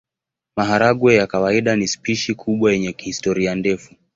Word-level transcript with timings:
Maharagwe 0.55 1.15
ya 1.15 1.27
kawaida 1.27 1.75
ni 1.75 1.87
spishi 1.87 2.33
kubwa 2.35 2.71
yenye 2.73 2.95
historia 2.97 3.55
ndefu. 3.55 3.95